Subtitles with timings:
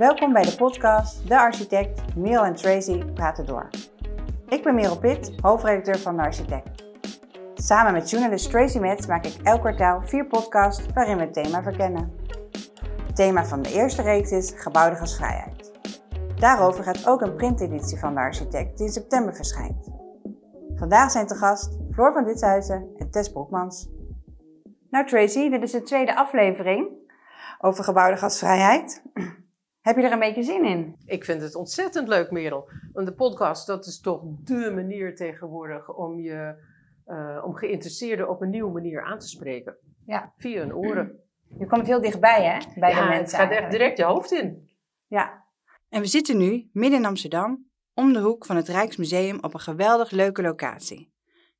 [0.00, 3.68] Welkom bij de podcast De Architect, Merel en Tracy praten door.
[4.48, 6.84] Ik ben Merel Pitt, hoofdredacteur van De Architect.
[7.54, 11.62] Samen met journalist Tracy Metz maak ik elk kwartaal vier podcasts waarin we het thema
[11.62, 12.12] verkennen.
[13.06, 15.72] Het thema van de eerste reeks is gebouwde gasvrijheid.
[16.36, 19.90] Daarover gaat ook een printeditie van De Architect die in september verschijnt.
[20.76, 23.88] Vandaag zijn te gast Floor van Ditshuizen en Tess Broekmans.
[24.90, 26.88] Nou Tracy, dit is de tweede aflevering
[27.58, 29.02] over gebouwde gasvrijheid.
[29.80, 30.96] Heb je er een beetje zin in?
[31.04, 32.70] Ik vind het ontzettend leuk, Merel.
[32.92, 36.68] Want de podcast, dat is toch dé manier tegenwoordig om je
[37.06, 39.76] uh, om geïnteresseerden op een nieuwe manier aan te spreken.
[40.06, 40.32] Ja.
[40.36, 41.20] Via hun oren.
[41.58, 42.80] Je komt heel dichtbij, hè?
[42.80, 43.38] Bij ja, de mensen.
[43.38, 44.70] het gaat echt direct je hoofd in.
[45.06, 45.44] Ja.
[45.88, 49.60] En we zitten nu midden in Amsterdam, om de hoek van het Rijksmuseum op een
[49.60, 51.12] geweldig leuke locatie.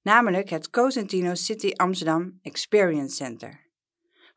[0.02, 3.70] Namelijk het Cosentino City Amsterdam Experience Center.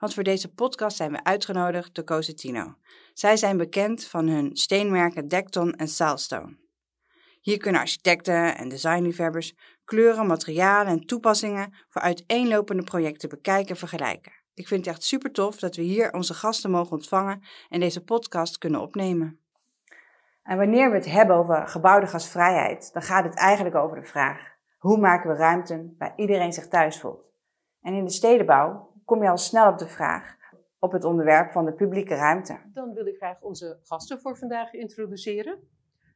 [0.03, 2.75] Want voor deze podcast zijn we uitgenodigd door Cosentino.
[3.13, 6.57] Zij zijn bekend van hun steenmerken Dekton en Saalstone.
[7.41, 14.31] Hier kunnen architecten en designliefhebbers kleuren, materialen en toepassingen voor uiteenlopende projecten bekijken en vergelijken.
[14.53, 18.03] Ik vind het echt super tof dat we hier onze gasten mogen ontvangen en deze
[18.03, 19.39] podcast kunnen opnemen.
[20.43, 24.39] En wanneer we het hebben over gebouwde gasvrijheid, dan gaat het eigenlijk over de vraag:
[24.77, 27.31] hoe maken we ruimten waar iedereen zich thuis voelt?
[27.81, 30.35] En in de stedenbouw kom je al snel op de vraag
[30.79, 32.59] op het onderwerp van de publieke ruimte.
[32.73, 35.59] Dan wil ik graag onze gasten voor vandaag introduceren.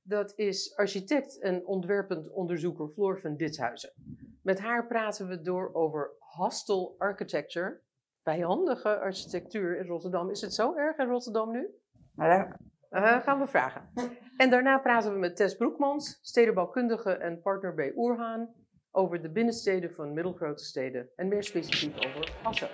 [0.03, 3.93] Dat is architect en ontwerpend onderzoeker Floor van Ditshuizen.
[4.41, 7.81] Met haar praten we door over hostile architecture,
[8.23, 10.29] vijandige architectuur in Rotterdam.
[10.29, 11.67] Is het zo erg in Rotterdam nu?
[12.15, 12.51] Nou,
[12.91, 13.89] uh, gaan we vragen.
[14.37, 18.53] En daarna praten we met Tess Broekmans, stedenbouwkundige en partner bij Oerhaan,
[18.97, 22.67] over de binnensteden van middelgrote steden en meer specifiek over Assen.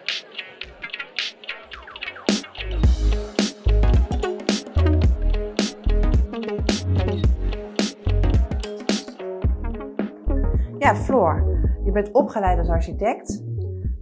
[10.80, 13.44] Ja, Floor, je bent opgeleid als architect,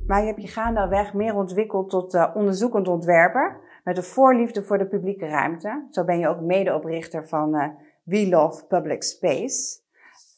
[0.07, 4.77] maar je hebt je gaandeweg meer ontwikkeld tot uh, onderzoekend ontwerper met een voorliefde voor
[4.77, 5.87] de publieke ruimte.
[5.89, 7.67] Zo ben je ook medeoprichter van uh,
[8.03, 9.80] We Love Public Space.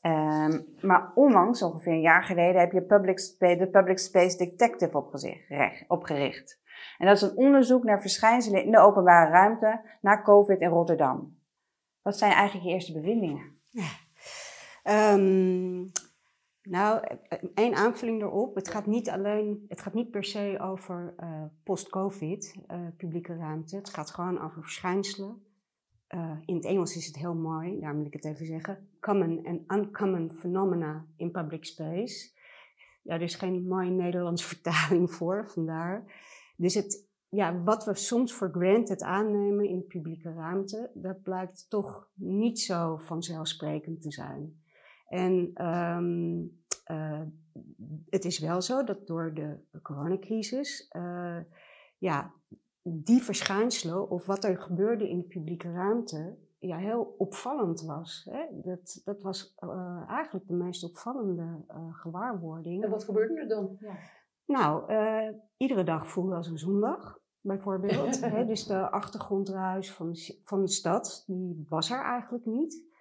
[0.05, 4.97] Um, maar onlangs, ongeveer een jaar geleden, heb je public de Public Space Detective
[5.87, 6.61] opgericht.
[6.97, 11.37] En dat is een onderzoek naar verschijnselen in de openbare ruimte na COVID in Rotterdam.
[12.01, 13.59] Wat zijn eigenlijk je eerste bevindingen?
[13.69, 15.13] Ja.
[15.13, 15.91] Um,
[16.61, 17.03] nou,
[17.53, 18.55] één aanvulling erop.
[18.55, 23.75] Het gaat niet alleen, het gaat niet per se over uh, post-COVID, uh, publieke ruimte.
[23.75, 25.43] Het gaat gewoon over verschijnselen.
[26.13, 28.87] Uh, in het Engels is het heel mooi, daar moet ik het even zeggen.
[28.99, 32.31] Common and uncommon phenomena in public space.
[33.01, 36.03] Ja, er is geen mooie Nederlandse vertaling voor, vandaar.
[36.55, 42.09] Dus het, ja, wat we soms voor granted aannemen in publieke ruimte, dat blijkt toch
[42.13, 44.61] niet zo vanzelfsprekend te zijn.
[45.07, 47.21] En um, uh,
[48.09, 51.37] het is wel zo dat door de coronacrisis, uh,
[51.97, 52.33] ja,
[52.83, 58.27] die verschijnselen of wat er gebeurde in de publieke ruimte, ja, heel opvallend was.
[58.29, 58.45] Hè?
[58.51, 62.83] Dat, dat was uh, eigenlijk de meest opvallende gewaarwording.
[62.83, 63.77] En wat gebeurde er dan?
[63.79, 63.95] Ja.
[64.45, 64.93] Nou,
[65.57, 68.19] iedere dag voelde als een zondag bijvoorbeeld.
[68.35, 68.45] hè?
[68.45, 72.91] Dus de achtergrondruis van de, van de stad, die was er eigenlijk niet.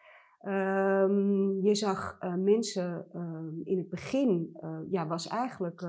[0.44, 5.80] Um, je zag uh, mensen uh, in het begin, uh, ja, was eigenlijk,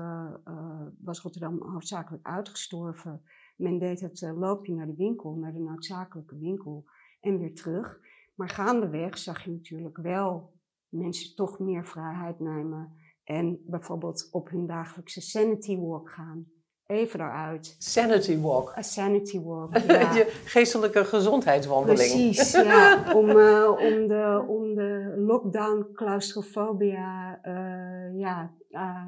[1.00, 3.22] was Rotterdam hoofdzakelijk uitgestorven.
[3.56, 6.84] Men deed het loopje naar de winkel, naar de noodzakelijke winkel
[7.20, 8.00] en weer terug.
[8.34, 10.52] Maar gaandeweg zag je natuurlijk wel
[10.88, 12.92] mensen toch meer vrijheid nemen
[13.24, 16.46] en bijvoorbeeld op hun dagelijkse sanity walk gaan
[16.86, 17.76] even daaruit.
[17.78, 18.74] Sanity walk.
[18.76, 20.14] A sanity walk, ja.
[20.14, 22.10] Je geestelijke gezondheidswandeling.
[22.10, 23.12] Precies, ja.
[23.14, 29.06] Om, uh, om, de, om de lockdown claustrofobia uh, ja, uh,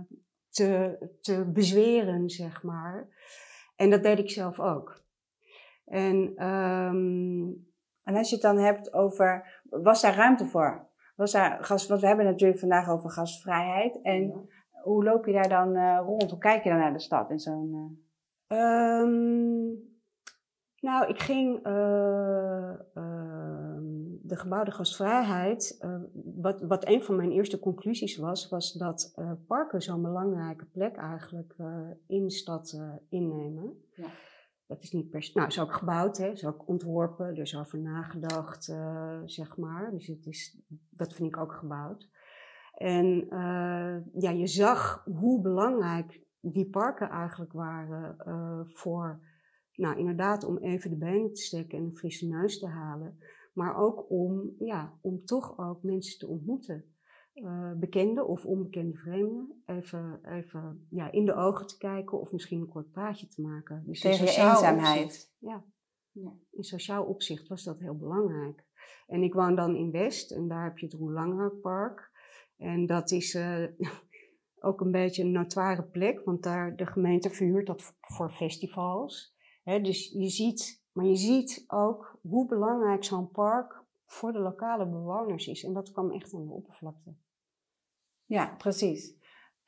[0.50, 3.08] te, te bezweren, zeg maar.
[3.76, 5.04] En dat deed ik zelf ook.
[5.84, 7.66] En, um,
[8.02, 10.88] en als je het dan hebt over, was daar ruimte voor?
[11.16, 14.02] Was daar gas, want we hebben het natuurlijk vandaag over gasvrijheid.
[14.02, 14.54] En ja
[14.86, 16.30] hoe loop je daar dan uh, rond?
[16.30, 18.00] Hoe kijk je dan naar de stad in zo'n...
[18.48, 18.58] Uh...
[18.58, 19.94] Um,
[20.86, 22.72] nou, ik ging uh,
[24.22, 25.86] de gebouwde gasvrijheid.
[26.36, 29.14] wat, wat een van mijn eerste conclusies was, was dat
[29.46, 31.54] parken zo'n belangrijke plek eigenlijk
[32.06, 33.82] in de stad innemen.
[33.94, 34.06] Ja.
[34.66, 35.30] Dat is niet per se.
[35.34, 38.64] Nou, is ook gebouwd, hè, is ook ontworpen, er is over nagedacht,
[39.24, 39.90] zeg maar.
[39.90, 40.60] Dus het is,
[40.90, 42.08] dat vind ik ook gebouwd.
[42.74, 43.26] En
[44.12, 48.16] ja, je zag hoe belangrijk die parken eigenlijk waren
[48.72, 49.25] voor
[49.76, 53.18] nou, inderdaad om even de benen te steken en een frisse neus te halen.
[53.52, 56.84] Maar ook om, ja, om toch ook mensen te ontmoeten.
[57.34, 59.62] Uh, bekende of onbekende vreemden.
[59.66, 63.82] Even, even ja, in de ogen te kijken of misschien een kort praatje te maken.
[63.86, 65.04] Dus Tegen je eenzaamheid.
[65.04, 65.64] Opzicht, ja.
[66.12, 66.32] ja.
[66.50, 68.64] In sociaal opzicht was dat heel belangrijk.
[69.06, 71.60] En ik woon dan in West en daar heb je het Roelangerpark.
[71.60, 72.14] Park.
[72.56, 73.64] En dat is uh,
[74.66, 79.35] ook een beetje een notoire plek, want daar de gemeente verhuurt dat voor festivals.
[79.66, 85.46] Dus je ziet, maar je ziet ook hoe belangrijk zo'n park voor de lokale bewoners
[85.46, 85.64] is.
[85.64, 87.14] En dat kwam echt aan de oppervlakte.
[88.24, 89.14] Ja, precies.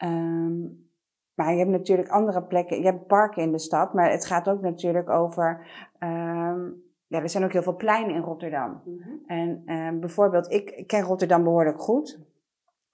[0.05, 0.91] Um,
[1.35, 2.79] maar je hebt natuurlijk andere plekken.
[2.79, 5.67] Je hebt parken in de stad, maar het gaat ook natuurlijk over.
[6.01, 8.83] Um, ja, er zijn ook heel veel pleinen in Rotterdam.
[8.85, 9.23] Mm -hmm.
[9.27, 12.19] En uh, bijvoorbeeld, ik, ik ken Rotterdam behoorlijk goed.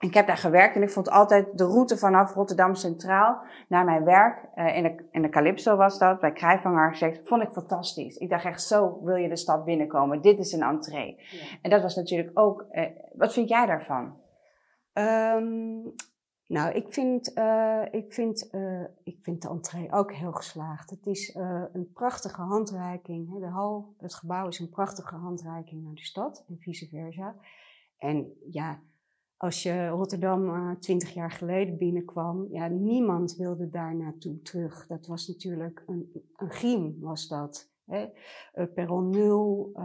[0.04, 4.04] Ik heb daar gewerkt en ik vond altijd de route vanaf Rotterdam Centraal naar mijn
[4.04, 8.16] werk, uh, in, de, in de Calypso was dat, bij Krijvanger Architect, vond ik fantastisch.
[8.16, 10.22] Ik dacht echt, zo wil je de stad binnenkomen.
[10.22, 11.16] Dit is een entree.
[11.16, 11.58] Ja.
[11.62, 14.04] En dat was natuurlijk ook, uh, wat vind jij daarvan?
[14.92, 15.94] Um,
[16.46, 18.50] nou, ik vind, uh, ik, vind,
[19.04, 20.90] ik vind de entree ook heel geslaagd.
[20.90, 21.34] Het is
[21.72, 23.32] een prachtige handreiking.
[23.32, 23.40] Hè.
[23.40, 27.36] De hal, het gebouw is een prachtige handreiking naar de stad en vice versa.
[27.98, 28.80] En ja,
[29.44, 34.86] als je Rotterdam uh, twintig jaar geleden binnenkwam, ja, niemand wilde daar naartoe terug.
[34.86, 37.72] Dat was natuurlijk een, een was dat.
[37.84, 38.06] Hè?
[38.54, 39.82] Uh, perron 0, uh,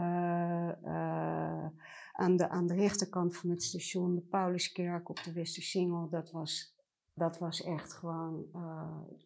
[2.12, 6.76] aan, de, aan de rechterkant van het station, de Pauluskerk op de Westersingel, dat was,
[7.14, 8.46] dat was echt gewoon,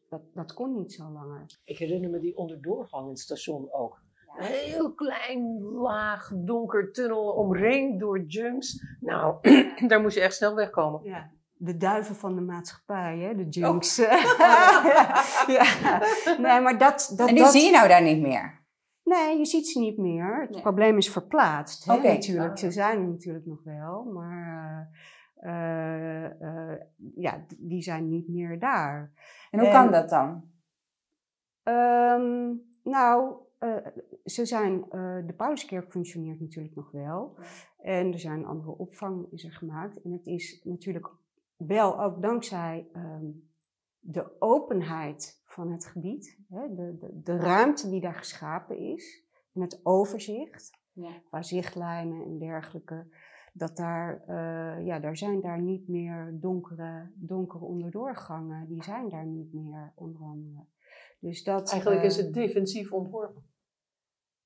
[0.08, 1.60] dat, dat kon niet zo langer.
[1.64, 4.02] Ik herinner me die onderdoorgang in het station ook.
[4.36, 8.84] Een heel klein, laag, donker tunnel, omringd door junks.
[9.00, 9.36] Nou,
[9.88, 11.00] daar moest je echt snel wegkomen.
[11.02, 11.30] Ja.
[11.56, 13.34] De duiven van de maatschappij, hè?
[13.34, 14.00] de junks.
[14.00, 14.06] Oh.
[14.38, 14.82] ja.
[15.46, 15.98] ja.
[16.38, 18.62] Nee, maar dat, dat, en die zie je nou daar niet meer?
[19.04, 20.40] Nee, je ziet ze niet meer.
[20.40, 20.60] Het nee.
[20.62, 21.84] probleem is verplaatst.
[21.84, 21.94] Hè?
[21.94, 22.12] Okay.
[22.12, 24.88] Natuurlijk, ze zijn er natuurlijk nog wel, maar
[25.40, 26.76] uh, uh,
[27.14, 29.12] ja, die zijn niet meer daar.
[29.50, 30.44] En hoe en, kan dat dan?
[31.62, 33.76] Um, nou, uh,
[34.24, 37.36] ze zijn, uh, de Pauluskerk functioneert natuurlijk nog wel.
[37.78, 40.02] En er zijn andere opvang is er gemaakt.
[40.02, 41.10] En het is natuurlijk
[41.56, 43.48] wel ook dankzij um,
[44.00, 49.22] de openheid van het gebied, hè, de, de, de, ruimte die daar geschapen is,
[49.52, 51.10] en het overzicht, ja.
[51.28, 53.06] qua zichtlijnen en dergelijke,
[53.52, 59.26] dat daar, uh, ja, daar zijn daar niet meer donkere, donkere onderdoorgangen, die zijn daar
[59.26, 60.64] niet meer onder andere.
[61.24, 63.42] Dus dat, Eigenlijk is het defensief ontworpen.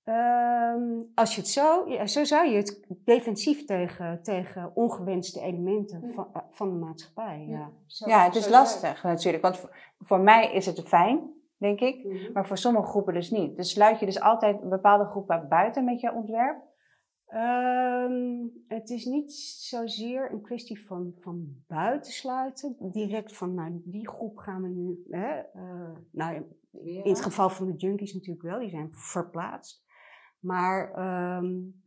[0.04, 6.12] Um, als je het zo, ja, zo zou je het defensief tegen, tegen ongewenste elementen
[6.14, 7.46] van, eh, van de maatschappij.
[7.48, 9.42] Ja, zo, ja het is lastig natuurlijk.
[9.42, 12.04] Want voor, voor, mij is het fijn, denk ik.
[12.04, 12.32] Mm -hmm.
[12.32, 13.56] Maar voor sommige groepen dus niet.
[13.56, 16.67] Dus sluit je dus altijd een bepaalde groep buiten met je ontwerp?
[17.34, 22.76] Um, het is niet zozeer een kwestie van, van buitensluiten.
[22.78, 25.04] Direct van, nou, die groep gaan we nu.
[25.10, 29.84] Hè, uh, nou, in het geval van de junkies natuurlijk wel, die zijn verplaatst.
[30.38, 30.88] Maar
[31.36, 31.82] um,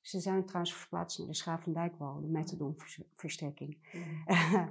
[0.00, 3.78] ze zijn trouwens verplaatst naar de Schavendijkwal, de methadonverstrekking.
[3.92, 4.70] Mm.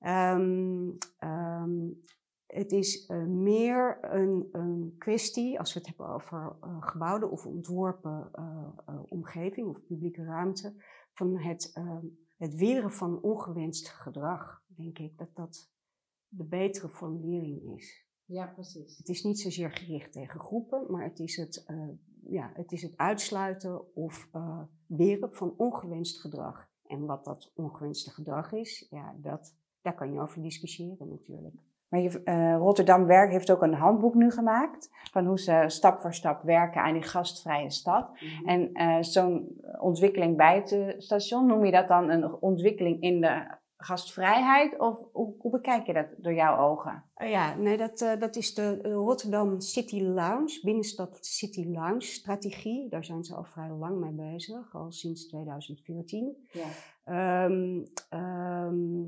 [0.12, 0.98] um,
[1.28, 2.02] um,
[2.46, 7.46] het is uh, meer een, een, kwestie, als we het hebben over uh, gebouwde of
[7.46, 10.74] ontworpen uh, omgeving of publieke ruimte,
[11.12, 11.72] van het,
[12.36, 15.70] het weren van ongewenst gedrag, denk ik dat dat
[16.28, 18.04] de betere formulering is.
[18.24, 18.98] Ja, precies.
[18.98, 21.64] Het is niet zozeer gericht tegen groepen, maar het is het
[22.28, 24.28] ja, het is het uitsluiten of
[24.86, 26.68] weren van ongewenst gedrag.
[26.86, 31.54] En wat dat ongewenste gedrag is, ja, dat, daar kan je over discussiëren natuurlijk.
[31.96, 36.00] Maar je, uh, Rotterdam Werk heeft ook een handboek nu gemaakt van hoe ze stap
[36.00, 38.10] voor stap werken aan die gastvrije stad.
[38.14, 38.48] -hmm.
[38.48, 43.56] En uh, zo'n ontwikkeling bij het station, noem je dat dan een ontwikkeling in de
[43.76, 44.78] gastvrijheid?
[44.78, 47.04] Of hoe, hoe, bekijk je dat door jouw ogen?
[47.18, 52.88] Uh, ja, nee, dat, uh, dat is de Rotterdam City Lounge, binnenstad City Lounge strategie.
[52.88, 56.48] Daar zijn ze al vrij lang mee bezig, al sinds 2014.
[56.52, 59.05] Ja, um, um,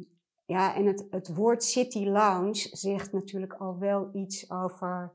[0.48, 5.12] ja en het, het woord City Lounge zegt natuurlijk al wel iets over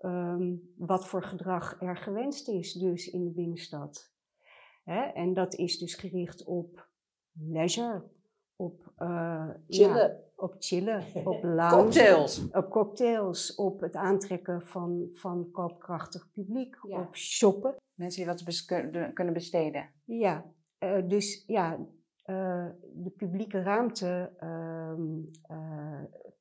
[0.00, 4.10] um, wat voor gedrag er gewenst is, dus in de binnenstad.
[4.84, 5.00] Hè?
[5.00, 6.88] En dat is dus gericht op
[7.32, 8.02] leisure,
[8.56, 10.08] op uh, chillen.
[10.08, 11.82] Ja, op chillen, op lounge.
[11.82, 12.50] cocktails.
[12.52, 17.00] Op cocktails, op het aantrekken van, van koopkrachtig publiek, ja.
[17.00, 17.76] op shoppen.
[17.94, 18.64] Mensen die wat bes
[19.14, 19.90] kunnen besteden.
[20.04, 20.44] Ja,
[20.78, 21.78] uh, dus ja,
[22.26, 24.32] de publieke ruimte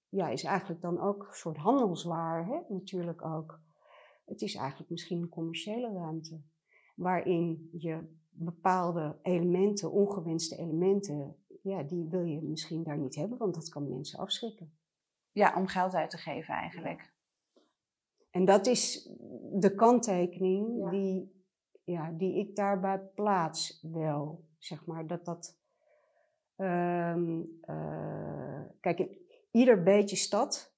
[0.09, 2.59] ja, is eigenlijk dan ook een soort handelswaar, hè?
[2.67, 3.61] natuurlijk ook.
[4.25, 6.41] het is eigenlijk misschien een commerciële ruimte.
[6.95, 13.53] Waarin je bepaalde elementen, ongewenste elementen, ja, die wil je misschien daar niet hebben, want
[13.53, 14.77] dat kan mensen afschrikken.
[15.31, 17.13] Ja, om geld uit te geven eigenlijk.
[18.31, 19.09] En dat is
[19.51, 20.89] de kanttekening Ja.
[20.89, 21.45] die,
[21.83, 24.45] ja, die ik daarbij plaats wel.
[24.57, 25.63] Zeg maar dat dat.
[26.55, 29.17] Ehm, eh, kijk, in
[29.51, 30.73] ieder beetje stad.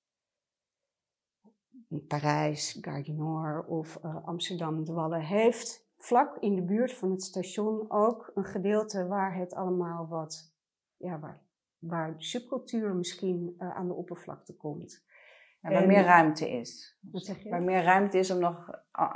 [2.08, 7.24] Parijs, Gare Nord of eh, Amsterdam, de Wallen, heeft vlak in de buurt van het
[7.24, 10.54] station ook een gedeelte waar het allemaal wat,
[10.98, 11.42] ja, waar,
[11.78, 15.06] waar subcultuur misschien eh, aan de oppervlakte komt.
[15.62, 16.98] Ja, waar En- meer ruimte is.
[17.12, 17.50] Wat zeg je?
[17.50, 18.70] Waar meer ruimte is om nog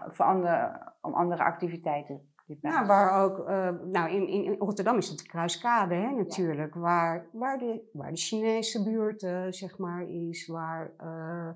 [0.07, 2.30] voor andere, om andere activiteiten
[2.61, 7.29] Nou, waar ook, eh, nou in, in, Rotterdam is het de Kruiskade hè, natuurlijk, waar,
[7.31, 11.49] waar, de, waar de Chinese buurt eh, zeg maar is, waar eh,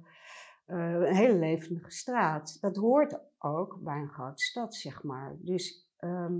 [0.66, 2.58] een hele levendige straat.
[2.62, 5.36] Dat hoort ook bij een grote stad, zeg maar.
[5.40, 6.34] Dus ehm,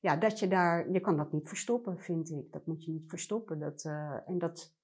[0.00, 2.52] ja, dat je daar, je kan dat niet verstoppen, vind ik.
[2.52, 3.58] Dat moet je niet verstoppen.
[3.58, 3.84] Dat,
[4.26, 4.74] en dat,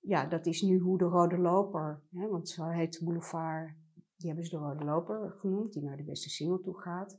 [0.00, 3.74] ja, dat is nu hoe de Rode Loper, hè, want zo heet de boulevard,
[4.16, 7.18] die hebben ze de Rode Loper genoemd, die naar de Westersingel toe gaat.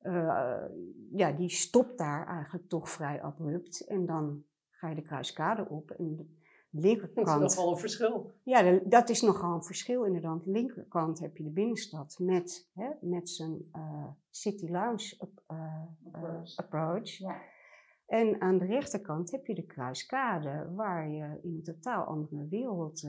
[0.00, 0.62] Eh,
[1.12, 3.80] ja, die stopt daar eigenlijk toch vrij abrupt.
[3.86, 5.90] En dan ga je de Kruiskade op.
[5.90, 6.26] En de Dat
[6.72, 7.40] is linkerkant.
[7.40, 8.32] nogal een verschil.
[8.42, 10.44] Ja, de- dat is nogal een verschil inderdaad.
[10.44, 15.16] De linkerkant heb je de binnenstad met, hè, met zijn eh, City Lounge
[15.46, 16.56] eh, Approach.
[16.56, 17.10] approach.
[17.18, 17.36] Ja.
[18.06, 23.08] En aan de rechterkant heb je de Kruiskade, waar je in een totaal andere wereld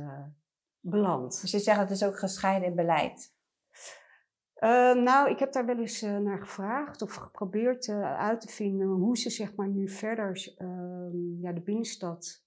[0.79, 1.41] belandt.
[1.41, 3.35] Dus je zegt het is ook gescheiden in beleid.
[4.61, 8.47] Eh, nou, ik heb daar wel eens eh, naar gevraagd of geprobeerd eh, uit te
[8.47, 12.45] vinden hoe ze zeg maar nu verder ehm, ja, de binnenstad,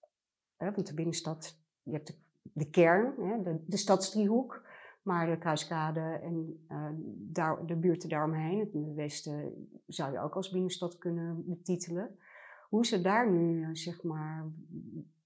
[0.56, 4.66] hè, want de binnenstad, je hebt de, kern, hè, de, de stadsdriehoek,
[5.02, 10.50] maar de Kruiskade en eh, daar, de buurten daaromheen, het Westen, zou je ook als
[10.50, 12.18] binnenstad kunnen betitelen.
[12.68, 14.50] Hoe ze daar nu, zeg maar,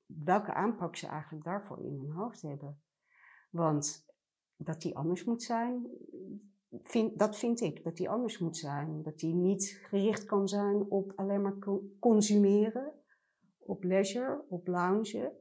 [0.06, 2.80] welke aanpak ze eigenlijk daarvoor in hun hoofd hebben.
[3.50, 4.06] Want
[4.56, 5.86] dat die anders moet zijn,
[6.82, 9.02] vind, dat vind ik, dat die anders moet zijn.
[9.02, 12.92] Dat die niet gericht kan zijn op alleen maar co- consumeren,
[13.58, 15.32] op leisure, op loungen.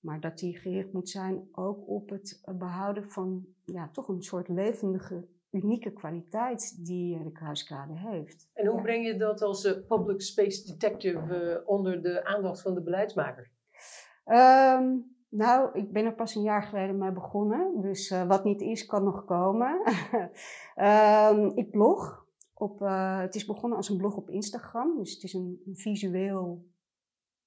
[0.00, 4.22] Maar dat die gericht moet zijn ook op het eh, behouden van ja, toch een
[4.22, 8.48] soort levendige, unieke kwaliteit die eh, de Kruiskade heeft.
[8.52, 8.82] En hoe Ja.
[8.82, 13.50] breng je dat als eh, public space detective eh, onder de aandacht van de beleidsmaker?
[14.24, 14.96] Ehm,
[15.28, 17.80] nou, ik ben er pas een jaar geleden mee begonnen.
[17.80, 19.82] Dus eh, wat niet is, kan nog komen.
[20.74, 22.24] Ehm, ik blog.
[22.54, 24.96] Op, eh, het is begonnen als een blog op Instagram.
[24.98, 26.66] Dus het is een, een visueel...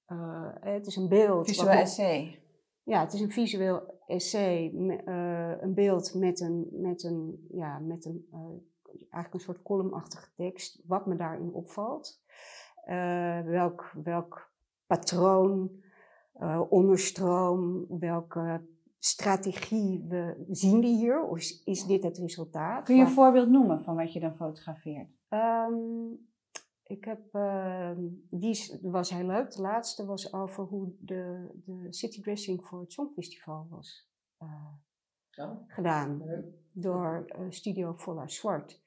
[0.06, 1.46] eh, het is een beeld.
[1.48, 2.42] Visueel essay.
[2.82, 4.70] Ja, het is een visueel essay.
[4.74, 5.02] me-
[5.60, 6.68] een beeld met een...
[6.72, 8.28] Met een, ja, met een
[9.10, 10.82] eigenlijk een soort columnachtige tekst.
[10.86, 12.22] Wat me daarin opvalt.
[13.44, 14.52] Welk, welk
[14.86, 15.70] patroon
[16.40, 18.60] eh, onderstroom, welke
[18.98, 21.22] strategie we, zien we hier?
[21.22, 22.84] Of is, is dit het resultaat?
[22.84, 25.08] Kun je een voorbeeld noemen van wat je dan fotografeert?
[25.28, 25.74] Ehm,
[26.82, 27.98] ik heb, ehm,
[28.30, 29.52] die was heel leuk.
[29.52, 36.22] De laatste was over hoe de, de citydressing voor het Songfestival was eh, gedaan
[36.72, 38.82] door eh, Studio Volla Zwart.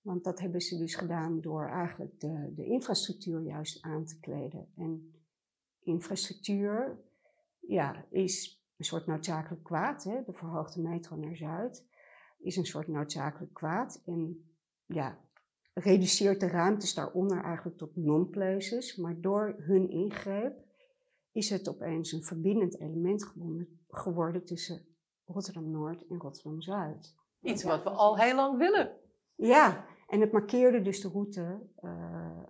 [0.00, 4.68] Want dat hebben ze dus gedaan door eigenlijk de, de infrastructuur juist aan te kleden.
[4.76, 5.19] En
[5.90, 6.98] infrastructuur
[7.60, 10.04] ja, is een soort noodzakelijk kwaad.
[10.04, 10.22] Hè?
[10.24, 11.86] De verhoogde metro naar Zuid
[12.38, 14.02] is een soort noodzakelijk kwaad.
[14.04, 14.50] En
[14.86, 15.18] ja,
[15.74, 18.96] reduceert de ruimtes daaronder eigenlijk tot non-places.
[18.96, 20.64] Maar door hun ingreep
[21.32, 23.32] is het opeens een verbindend element
[23.88, 24.86] geworden- tussen
[25.24, 27.14] Rotterdam-Noord en Rotterdam-Zuid.
[27.40, 28.96] Iets wat we al heel lang willen.
[29.34, 31.90] Ja, en het markeerde dus de route eh,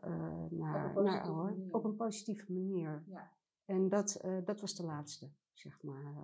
[0.00, 1.74] eh, naar, Op een naar positieve Oude manier.
[1.74, 3.02] op een positieve manier.
[3.06, 3.30] Ja.
[3.64, 6.14] En dat, eh, dat was de laatste, zeg maar.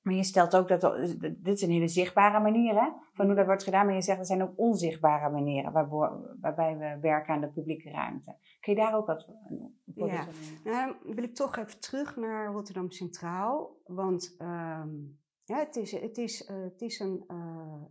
[0.00, 0.80] Maar je stelt ook dat,
[1.20, 3.86] dit is een hele zichtbare manier hè, van hoe dat wordt gedaan.
[3.86, 5.72] Maar je zegt er zijn ook onzichtbare manieren
[6.40, 8.36] waarbij we werken aan de publieke ruimte.
[8.60, 9.32] Kun je daar ook wat Ja.
[9.34, 9.80] van noemen?
[10.64, 13.76] Nou, dan wil ik toch even terug naar Rotterdam Centraal.
[13.84, 14.90] Want ehm,
[15.44, 17.24] ja, het, is, het, is, eh, het, is een,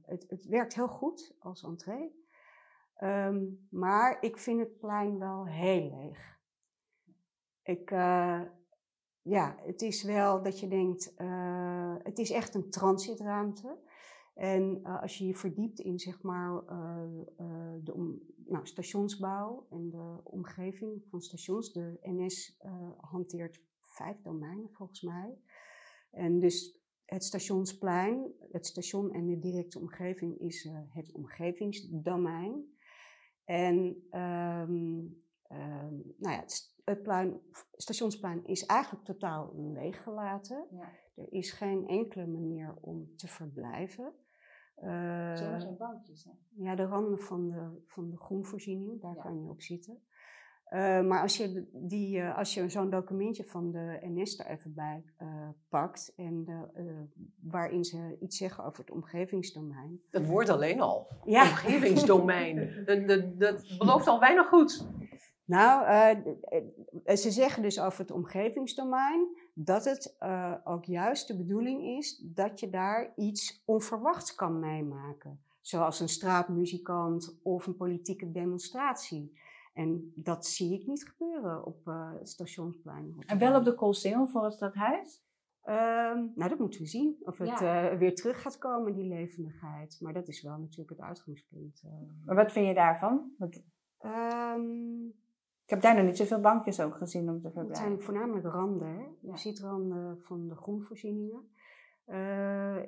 [0.01, 2.20] het, het werkt heel goed als entree.
[3.01, 6.39] Ehm, maar ik vind het plein wel heel leeg.
[7.63, 8.41] Ik, eh,
[9.21, 13.77] ja, het is wel dat je denkt, eh, het is echt een transitruimte.
[14.35, 16.63] En eh, als je je verdiept in zeg maar,
[17.83, 22.59] de nou, stationsbouw en de omgeving van stations, de NS
[22.97, 25.37] hanteert vijf domeinen volgens mij.
[26.11, 32.79] En dus het stationsplein, het station en de directe omgeving is het omgevingsdomein.
[33.45, 35.05] En ehm,
[35.43, 40.67] ehm, nou ja, het, het plein, stationsplein is eigenlijk totaal leeggelaten.
[40.71, 40.89] Ja.
[41.15, 44.13] Er is geen enkele manier om te verblijven.
[44.77, 46.23] Uh, Zijn geen bankjes?
[46.23, 46.31] Hè?
[46.63, 50.03] Ja, de randen van de, van de groenvoorziening, daar kan je op zitten.
[50.73, 54.73] Uh, maar als je, die, uh, als je zo'n documentje van de NS er even
[54.73, 55.27] bij uh,
[55.69, 56.67] pakt, en de,
[57.41, 60.01] waarin ze iets zeggen over het omgevingsdomein.
[60.09, 61.07] Dat woord alleen al.
[61.25, 61.41] Ja.
[61.41, 62.55] Omgevingsdomein.
[62.85, 64.87] dat, dat, dat belooft al weinig goed.
[65.45, 65.85] Nou,
[67.05, 70.15] ze zeggen dus over het omgevingsdomein dat het
[70.63, 75.41] ook juist de bedoeling is dat je daar iets onverwachts kan meemaken.
[75.61, 79.39] Zoals een straatmuzikant of een politieke demonstratie.
[79.73, 83.15] En dat zie ik niet gebeuren op uh, het stationsplein.
[83.25, 85.23] En wel op de Koolsingel voor het stadhuis?
[85.65, 87.15] Um, nou, dat moeten we zien.
[87.19, 87.91] Of het ja.
[87.91, 89.97] uh, weer terug gaat komen, die levendigheid.
[90.01, 91.83] Maar dat is wel natuurlijk het uitgangspunt.
[91.85, 91.91] Uh.
[92.25, 93.31] Maar wat vind je daarvan?
[93.37, 93.63] Wat...
[94.05, 95.07] Um,
[95.63, 97.67] ik heb daar nog niet zoveel bankjes ook gezien om te verblijven.
[97.69, 98.87] Het zijn voornamelijk randen.
[98.87, 99.05] Hè?
[99.21, 101.49] Je ziet randen van de groenvoorzieningen.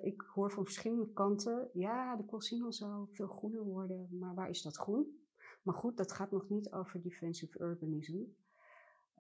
[0.01, 4.07] ik hoor van verschillende kanten, ja, de Koolsingel zou veel groener worden.
[4.19, 5.23] Maar waar is dat groen?
[5.63, 8.20] Maar goed, dat gaat nog niet over defensive urbanism.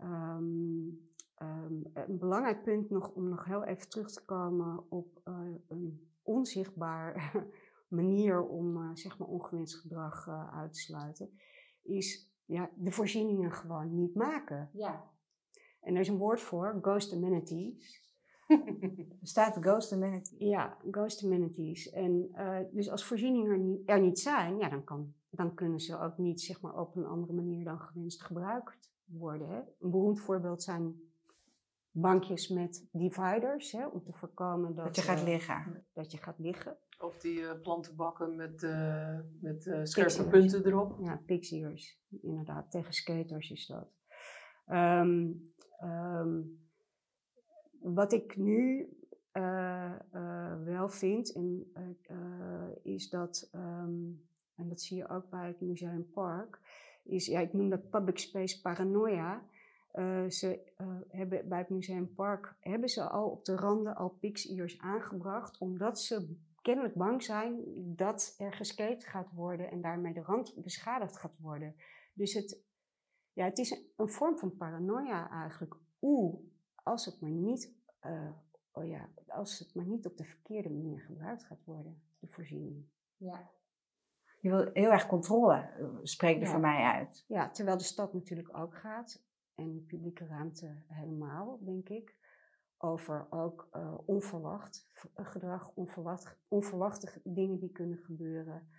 [0.01, 5.55] Um, um, een belangrijk punt nog om nog heel even terug te komen op uh,
[5.67, 7.33] een onzichtbaar
[7.87, 11.39] manier om uh, zeg maar ongewenst gedrag uh, uit te sluiten,
[11.81, 14.69] is ja, de voorzieningen gewoon niet maken.
[14.73, 15.11] Ja.
[15.81, 18.11] En er is een woord voor, ghost amenities.
[19.21, 20.39] er staat ghost amenities.
[20.39, 21.89] Ja, ghost amenities.
[21.89, 22.31] En
[22.71, 26.17] dus als voorzieningen er niet, er niet zijn, ja, dan kan dan kunnen ze ook
[26.17, 29.47] niet zeg maar, op een andere manier dan gewenst gebruikt worden.
[29.47, 29.57] Hè.
[29.57, 31.01] Een beroemd voorbeeld zijn
[31.91, 35.85] bankjes met dividers, hè, om te voorkomen dat, dat je gaat uh, liggen.
[35.93, 36.77] Dat je gaat liggen.
[36.99, 40.99] Of die uh, plantenbakken met, uh, met scherpe punten erop.
[40.99, 42.71] Ja, pixiers, inderdaad.
[42.71, 43.87] Tegen skaters is dat.
[44.67, 46.61] Um, um,
[47.81, 48.89] wat ik nu
[50.63, 51.73] wel vind, en,
[52.83, 56.59] is dat um, en dat zie je ook bij het Museum Park,
[57.03, 59.43] is, ja, ik noem dat public space paranoia.
[59.93, 64.09] Uh, ze uh, hebben bij het Museum Park hebben ze al op de randen al
[64.09, 67.63] pix aangebracht, omdat ze kennelijk bang zijn
[67.95, 71.75] dat er geskate gaat worden en daarmee de rand beschadigd gaat worden.
[72.13, 72.63] Dus het,
[73.33, 75.75] ja, het is een, vorm van paranoia eigenlijk.
[76.01, 76.39] Oeh,
[76.83, 77.73] als het maar niet,
[78.05, 78.31] uh,
[78.71, 82.85] oh ja, als het maar niet op de verkeerde manier gebruikt gaat worden, de voorziening.
[83.17, 83.51] Ja.
[84.43, 87.25] Je wil heel erg controle, eh, spreekt er voor mij uit.
[87.27, 89.25] Ja, terwijl de stad natuurlijk ook gaat,
[89.55, 92.15] en de publieke ruimte helemaal, denk ik,
[92.77, 98.69] over ook uh, onverwacht eh, gedrag, onverwacht, onverwachte dingen die kunnen gebeuren.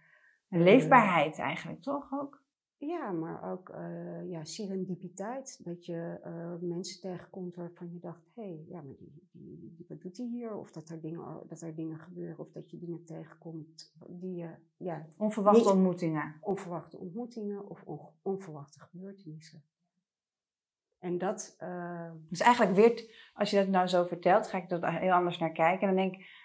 [0.49, 2.44] En leefbaarheid eigenlijk, toch ook?
[2.77, 5.65] Ja, maar ook uh, ja, serendipiteit.
[5.65, 9.87] Dat je uh, mensen tegenkomt waarvan je dacht, hé, hey, ja, maar die, die, die,
[9.89, 10.57] wat doet hij hier?
[10.57, 14.51] Of dat er, dingen, dat er dingen gebeuren, of dat je dingen tegenkomt die je,
[14.77, 15.07] ja...
[15.19, 16.35] Onverwachte ontmoetingen.
[16.41, 19.65] Onverwachte ontmoetingen of on, onverwachte gebeurtenissen.
[20.99, 21.57] En dat...
[21.61, 25.39] Uh, dus eigenlijk weer, als je dat nou zo vertelt, ga ik er heel anders
[25.39, 25.89] naar kijken.
[25.89, 26.43] En dan denk ik,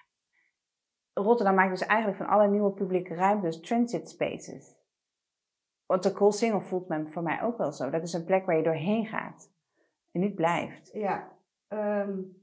[1.13, 4.77] Rotterdam maakt dus eigenlijk van alle nieuwe publieke ruimtes transit spaces.
[5.89, 7.89] Want de Koolsingel voelt men voor mij ook wel zo.
[7.89, 9.51] Dat is een plek waar je doorheen gaat
[10.11, 10.89] en niet blijft.
[10.93, 11.31] Ja,
[11.67, 12.41] um,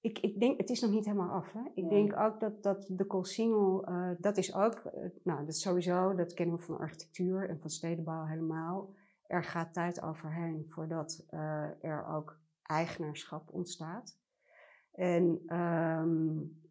[0.00, 1.52] ik, ik denk, het is nog niet helemaal af.
[1.52, 1.60] Hè?
[1.74, 5.60] Ik denk ook dat, dat de Koolsingel, uh, dat is ook, uh, nou dat is
[5.60, 8.94] sowieso, dat kennen we van architectuur en van stedenbouw helemaal.
[9.26, 14.18] Er gaat tijd overheen voordat uh, er ook eigenaarschap ontstaat.
[14.92, 16.62] En um,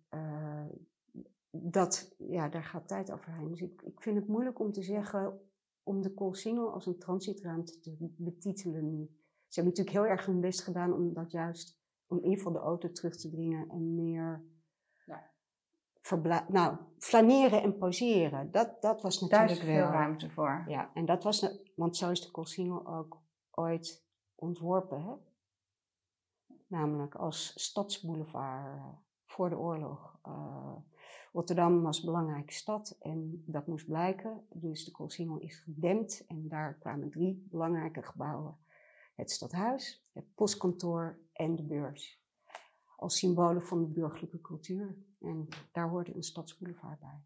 [1.49, 3.49] dat, ja, daar gaat tijd overheen.
[3.49, 5.39] Dus ik, ik vind het moeilijk om te zeggen
[5.85, 9.09] om de Koolsingel als een transitruimte te betitelen.
[9.47, 12.53] Ze hebben natuurlijk heel erg hun best gedaan om dat juist, om in ieder geval
[12.53, 14.43] de auto terug te dringen en meer
[16.47, 18.51] nou, flaneren en poseren.
[18.51, 20.63] Dat, dat was natuurlijk Daar is veel ruimte voor.
[20.67, 23.21] Ja, en dat was, want zo is de Koolsingel ook
[23.51, 25.13] ooit ontworpen, hè?
[26.67, 28.87] Namelijk als stadsboulevard eh,
[29.25, 30.19] voor de oorlog.
[30.27, 30.75] Uh,
[31.35, 34.41] Rotterdam was een belangrijke stad en dat moest blijken.
[34.49, 38.57] Dus de Koolsingel is gedempt en daar kwamen drie belangrijke gebouwen.
[39.15, 42.23] Het stadhuis, het postkantoor en de beurs.
[42.95, 44.95] Als symbolen van de burgerlijke cultuur.
[45.19, 47.21] En daar hoorde een stadsboulevard bij.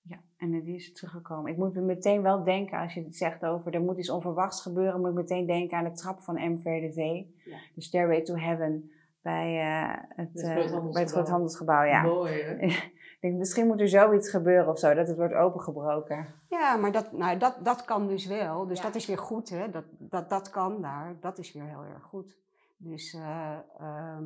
[0.00, 1.50] Ja, en die is teruggekomen.
[1.52, 5.00] Ik moet meteen wel denken, als je het zegt over er moet iets onverwachts gebeuren,
[5.00, 6.96] moet ik meteen denken aan de trap van MVRDV.
[7.44, 7.58] Ja.
[7.74, 8.90] De Stairway to Heaven
[9.22, 10.92] bij, eh, het, Het eh, Groothandelsgebouw.
[10.92, 11.82] bij het Groothandelsgebouw.
[11.82, 12.02] Ja.
[12.02, 12.54] Mooi, hè?
[13.22, 16.26] Ik denk, misschien moet er zoiets gebeuren of zo, dat het wordt opengebroken.
[16.48, 18.66] Ja, maar dat, nou, dat, dat kan dus wel.
[18.66, 18.84] Dus Ja.
[18.84, 19.70] dat is weer goed, hè.
[19.70, 21.16] Dat, dat, dat kan daar.
[21.20, 22.36] Dat is weer heel erg goed.
[22.76, 24.24] Dus eh, ehm,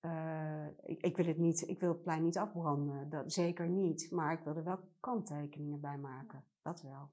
[0.00, 3.10] eh, ik, ik wil het niet, ik wil het plein niet afbranden.
[3.10, 4.08] Dat zeker niet.
[4.10, 6.44] Maar ik wil er wel kanttekeningen bij maken.
[6.62, 7.10] Dat wel.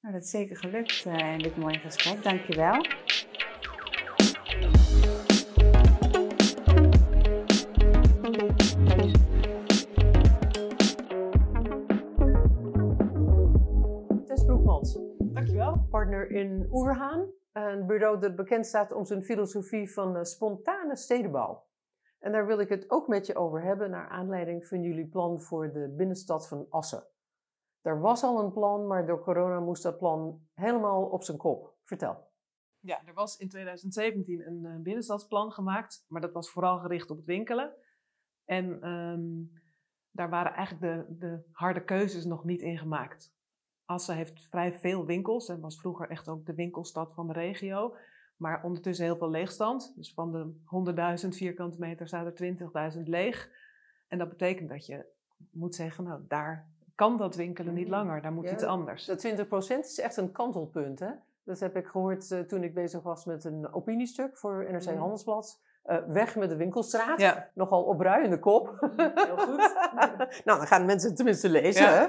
[0.00, 2.22] Nou, dat is zeker gelukt eh, in dit mooie gesprek.
[2.22, 2.84] Dankjewel.
[15.94, 17.30] Partner in Oerhaan.
[17.52, 21.66] Een bureau dat bekend staat om zijn filosofie van eh, spontane stedenbouw.
[22.18, 25.40] En daar wil ik het ook met je over hebben, naar aanleiding van jullie plan
[25.40, 27.06] voor de binnenstad van Assen.
[27.82, 31.74] Er was al een plan, maar door corona moest dat plan helemaal op zijn kop.
[31.82, 32.30] Vertel.
[32.80, 37.16] Ja, er was in 2017 een eh, binnenstadsplan gemaakt, maar dat was vooral gericht op
[37.16, 37.74] het winkelen.
[38.44, 39.60] En ehm,
[40.10, 43.34] daar waren eigenlijk de, de harde keuzes nog niet in gemaakt.
[43.86, 47.94] Assen heeft vrij veel winkels en was vroeger echt ook de winkelstad van de regio.
[48.36, 49.92] Maar ondertussen heel veel leegstand.
[49.96, 52.56] Dus van de 100.000 vierkante meter staat er
[52.96, 53.50] 20.000 leeg.
[54.08, 55.04] En dat betekent dat je
[55.50, 59.04] moet zeggen, nou daar kan dat winkelen niet langer, daar moet Ja, iets anders.
[59.04, 61.10] Dat 20% is echt een kantelpunt, hè?
[61.44, 64.96] Dat heb ik gehoord eh, toen ik bezig was met een opiniestuk voor NRC Mhm.
[64.98, 65.62] Handelsblad.
[65.82, 67.20] Eh, weg met de winkelstraat.
[67.20, 68.76] Ja, Nogal opruiende kop.
[68.96, 69.56] heel goed.
[70.44, 71.82] nou, dan gaan mensen het tenminste lezen.
[71.82, 71.90] Ja.
[71.92, 72.06] Hè?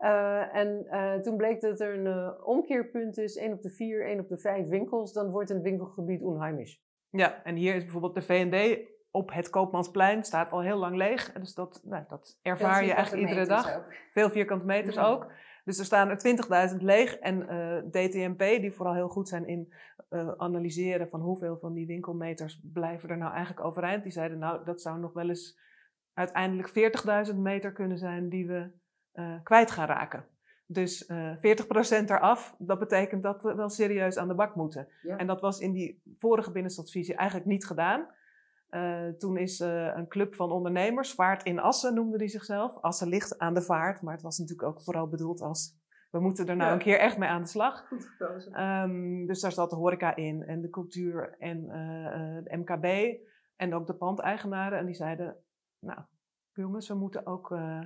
[0.00, 4.06] Eh, en eh, toen bleek dat er een eh, omkeerpunt is: 1 op de 4,
[4.06, 5.12] 1 op de 5 winkels.
[5.12, 6.82] Dan wordt een winkelgebied onheimisch.
[7.10, 11.32] Ja, en hier is bijvoorbeeld de V&D op het Koopmansplein, staat al heel lang leeg.
[11.32, 13.84] En Dus dat, nou, dat ervaar je eigenlijk iedere dag.
[14.12, 15.06] Veel vierkante meters Ja.
[15.06, 15.32] ook.
[15.64, 16.18] Dus er staan er
[16.72, 17.16] 20.000 leeg.
[17.16, 19.72] En eh, DTMP, die vooral heel goed zijn in
[20.08, 24.02] eh, analyseren van hoeveel van die winkelmeters blijven er nou eigenlijk overeind.
[24.02, 25.58] Die zeiden nou, dat zou nog wel eens
[26.12, 26.68] uiteindelijk
[27.30, 28.70] 40.000 meter kunnen zijn die we
[29.42, 30.24] kwijt gaan raken.
[30.66, 31.40] Dus eh 40%
[32.04, 34.88] eraf, dat betekent dat we wel serieus aan de bak moeten.
[35.02, 35.16] Ja.
[35.16, 38.06] En dat was in die vorige binnenstadsvisie eigenlijk niet gedaan.
[38.68, 42.76] Eh, toen is eh, een club van ondernemers, Vaart in Assen noemde die zichzelf.
[42.80, 45.78] Assen ligt aan de vaart, maar het was natuurlijk ook vooral bedoeld als...
[46.10, 46.74] We moeten er nou Ja.
[46.74, 47.80] een keer echt mee aan de slag.
[47.88, 48.52] Goed gekozen.
[48.52, 53.16] Ehm, dus daar zat de horeca in en de cultuur en eh, eh, de MKB
[53.56, 54.78] en ook de pandeigenaren.
[54.78, 55.36] En die zeiden,
[55.78, 56.00] nou
[56.52, 57.80] jongens, we moeten ook eh,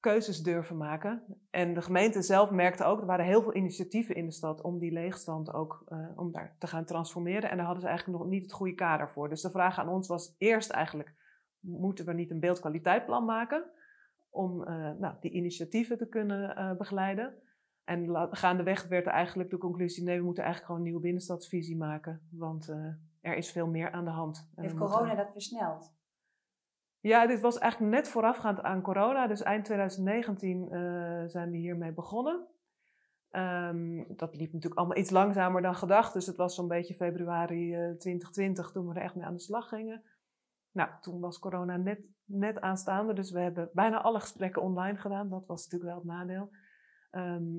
[0.00, 1.22] keuzes durven maken.
[1.50, 4.78] En de gemeente zelf merkte ook, er waren heel veel initiatieven in de stad om
[4.78, 7.50] die leegstand ook eh, om daar te gaan transformeren.
[7.50, 9.28] En daar hadden ze eigenlijk nog niet het goede kader voor.
[9.28, 11.14] Dus de vraag aan ons was eerst eigenlijk,
[11.60, 13.70] moeten we niet een beeldkwaliteitplan maken?
[14.30, 17.34] Om eh, nou, die initiatieven te kunnen eh, begeleiden.
[17.84, 21.76] En gaandeweg werd er eigenlijk de conclusie: nee, we moeten eigenlijk gewoon een nieuwe binnenstadsvisie
[21.76, 22.28] maken.
[22.30, 22.68] Want
[23.20, 24.50] er is veel meer aan de hand.
[24.54, 25.92] Heeft corona dat versneld?
[27.00, 29.26] Ja, dit was eigenlijk net voorafgaand aan corona.
[29.26, 32.46] Dus eind 2019 eh, zijn we hiermee begonnen.
[33.30, 36.12] Ehm, dat liep natuurlijk allemaal iets langzamer dan gedacht.
[36.12, 39.40] Dus het was zo'n beetje februari eh, 2020 toen we er echt mee aan de
[39.40, 40.02] slag gingen.
[40.72, 43.12] Nou, toen was corona net, net aanstaande.
[43.12, 45.28] Dus we hebben bijna alle gesprekken online gedaan.
[45.28, 46.50] Dat was natuurlijk wel het nadeel.
[47.10, 47.52] Ehm,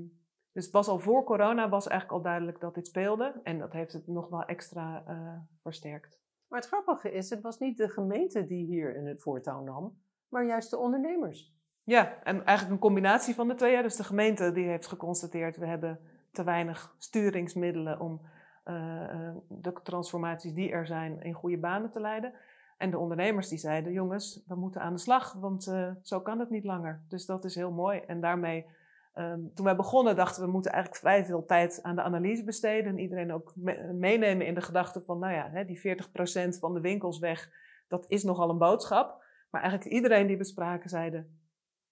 [0.52, 3.40] dus het was al voor corona was eigenlijk al duidelijk dat dit speelde.
[3.44, 6.21] En dat heeft het nog wel extra eh, versterkt.
[6.52, 9.98] Maar het grappige is, het was niet de gemeente die hier in het voortouw nam,
[10.30, 11.56] maar juist de ondernemers.
[11.84, 13.82] Ja, en eigenlijk een combinatie van de twee.
[13.82, 16.00] Dus de gemeente die heeft geconstateerd, we hebben
[16.32, 18.22] te weinig sturingsmiddelen om
[18.64, 22.34] eh, eh, de transformaties die er zijn in goede banen te leiden.
[22.78, 26.40] En de ondernemers die zeiden, jongens, we moeten aan de slag, want eh, zo kan
[26.40, 27.04] het niet langer.
[27.08, 28.00] Dus dat is heel mooi.
[28.00, 28.66] En daarmee,
[29.14, 32.44] ehm, toen wij begonnen, dachten we, we moeten eigenlijk vrij veel tijd aan de analyse
[32.44, 32.92] besteden.
[32.92, 36.74] En iedereen ook me- meenemen in de gedachte van, nou ja, hè, die 40% van
[36.74, 37.50] de winkels weg,
[37.88, 39.24] dat is nogal een boodschap.
[39.50, 41.40] Maar eigenlijk iedereen die we spraken zeiden,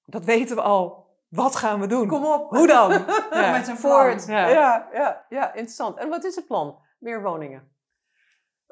[0.06, 1.08] dat weten we al.
[1.30, 2.08] Wat gaan we doen?
[2.08, 2.50] Kom op!
[2.50, 2.92] Hoe dan?
[3.32, 3.52] Ja.
[3.52, 4.26] Met zijn Voort.
[4.28, 4.48] Ja.
[4.48, 4.90] Ja.
[4.94, 5.98] Ja, ja, interessant.
[5.98, 6.78] En wat is het plan?
[7.00, 7.72] Meer woningen.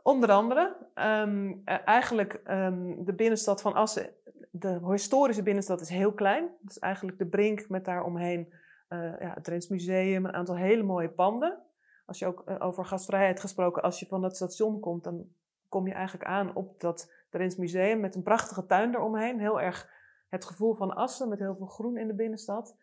[0.08, 4.10] Onder andere, ehm, eh, eigenlijk ehm, de binnenstad van Assen,
[4.52, 6.50] de historische binnenstad is heel klein.
[6.62, 8.54] Dat is eigenlijk de brink met daaromheen
[8.88, 11.58] eh ja, het Drents Museum, een aantal hele mooie panden.
[12.06, 15.26] Als je ook eh, over gastvrijheid gesproken, als je van het station komt, dan
[15.70, 19.40] kom je eigenlijk aan op dat Drents Museum met een prachtige tuin eromheen.
[19.40, 19.90] Heel erg
[20.30, 22.76] het gevoel van Assen met heel veel groen in de binnenstad.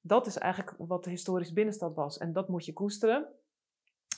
[0.00, 2.18] Dat is eigenlijk wat de historische binnenstad was.
[2.18, 3.28] En dat moet je koesteren.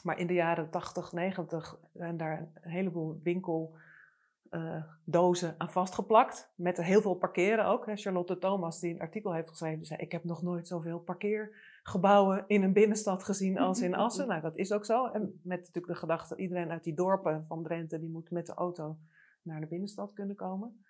[0.04, 6.52] Maar in de jaren 80, 90 zijn daar een heleboel winkeldozen aan vastgeplakt.
[6.56, 7.84] Met heel veel parkeren ook.
[7.94, 12.62] Charlotte Thomas, die een artikel heeft geschreven, zei: Ik heb nog nooit zoveel parkeergebouwen in
[12.62, 14.26] een binnenstad gezien als in Assen.
[14.34, 15.06] Nou, dat is ook zo.
[15.06, 18.54] En met natuurlijk de gedachte: iedereen uit die dorpen van Drenthe, die moet met de
[18.54, 18.98] auto
[19.42, 20.84] naar de binnenstad kunnen komen.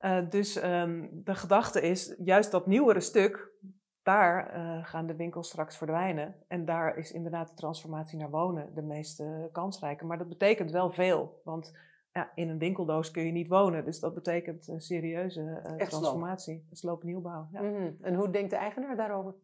[0.00, 3.52] Uh, dus um, de gedachte is, juist dat nieuwere stuk,
[4.04, 6.34] daar uh, gaan de winkels straks verdwijnen.
[6.48, 10.04] En daar is inderdaad de transformatie naar wonen de meest kansrijke.
[10.04, 11.76] Maar dat betekent wel veel, want
[12.12, 13.84] ja, in een winkeldoos kun je niet wonen.
[13.84, 16.66] Dus dat betekent een serieuze transformatie.
[16.70, 17.48] Een sloopnieuwbouw.
[17.52, 17.60] Ja.
[17.60, 17.96] Mm -hmm.
[18.00, 19.34] En hoe denkt de eigenaar daarover?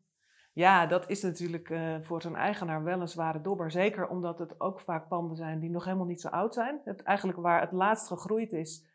[0.53, 3.71] Ja, dat is natuurlijk uh, voor zo'n eigenaar wel een zware dobber.
[3.71, 6.81] Zeker omdat het ook vaak panden zijn die nog helemaal niet zo oud zijn.
[6.85, 8.87] Het, eigenlijk waar het laatst gegroeid is,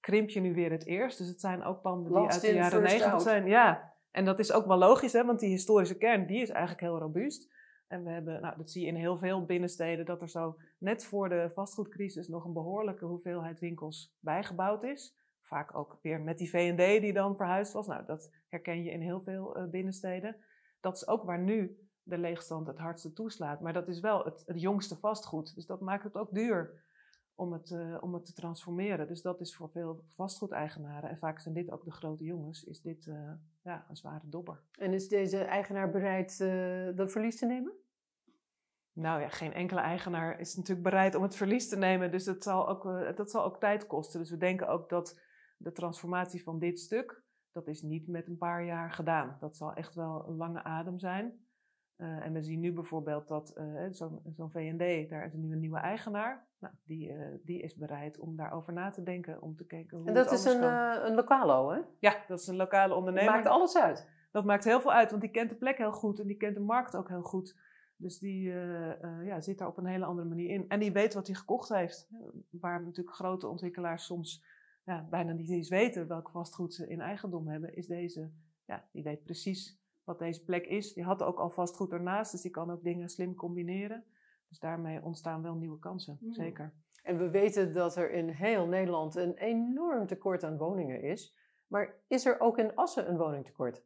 [0.00, 1.18] krimp je nu weer het eerst.
[1.18, 3.46] Dus het zijn ook panden die uit de jaren negentig zijn.
[3.46, 6.80] Ja, en dat is ook wel logisch, hè, want die historische kern die is eigenlijk
[6.80, 7.56] heel robuust.
[7.86, 11.04] En we hebben, nou, dat zie je in heel veel binnensteden, dat er zo net
[11.04, 15.16] voor de vastgoedcrisis nog een behoorlijke hoeveelheid winkels bijgebouwd is.
[15.40, 17.86] Vaak ook weer met die V&D die dan verhuisd was.
[17.86, 20.36] Nou, dat herken je in heel veel uh, binnensteden.
[20.80, 23.60] Dat is ook waar nu de leegstand het hardste toeslaat.
[23.60, 25.54] Maar dat is wel het jongste vastgoed.
[25.54, 26.82] Dus dat maakt het ook duur
[27.38, 29.06] om het, uh, om het te transformeren.
[29.06, 32.80] Dus dat is voor veel vastgoedeigenaren, en vaak zijn dit ook de grote jongens, is
[32.80, 34.62] dit uh, ja, een zware dobber.
[34.78, 37.72] En is deze eigenaar bereid uh, dat verlies te nemen?
[38.92, 42.10] Nou ja, geen enkele eigenaar is natuurlijk bereid om het verlies te nemen.
[42.10, 42.82] Dus dat zal ook,
[43.16, 44.20] dat zal ook tijd kosten.
[44.20, 45.20] Dus we denken ook dat
[45.56, 47.22] de transformatie van dit stuk,
[47.52, 49.36] dat is niet met een paar jaar gedaan.
[49.40, 51.47] Dat zal echt wel een lange adem zijn.
[51.98, 55.60] Uh, en we zien nu bijvoorbeeld dat uh, zo'n zo V&D, daar is nu een
[55.60, 56.46] nieuwe eigenaar.
[56.58, 60.06] Nou, die, uh, die is bereid om daarover na te denken, om te kijken hoe
[60.06, 60.62] En dat het is een,
[61.06, 61.80] een lokalo, hè?
[61.98, 63.32] Ja, dat is een lokale ondernemer.
[63.32, 64.08] Maakt alles uit.
[64.32, 66.54] Dat maakt heel veel uit, want die kent de plek heel goed en die kent
[66.54, 67.56] de markt ook heel goed.
[67.96, 68.42] Dus die
[69.24, 70.68] ja, zit daar op een hele andere manier in.
[70.68, 72.08] En die weet wat hij gekocht heeft.
[72.50, 74.44] Waar natuurlijk grote ontwikkelaars soms
[74.84, 78.30] ja, bijna niet eens weten welk vastgoed ze in eigendom hebben, is deze,
[78.64, 79.77] ja, die weet precies
[80.08, 80.92] wat deze plek is.
[80.92, 84.04] Die had ook al vastgoed ernaast, dus die kan ook dingen slim combineren.
[84.48, 86.32] Dus daarmee ontstaan wel nieuwe kansen, mm.
[86.32, 86.72] zeker.
[87.02, 91.36] En we weten dat er in heel Nederland een enorm tekort aan woningen is.
[91.66, 93.82] Maar is er ook in Assen een woningtekort?